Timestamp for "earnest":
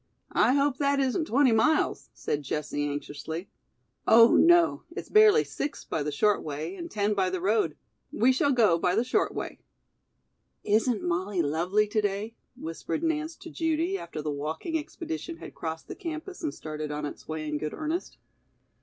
17.75-18.17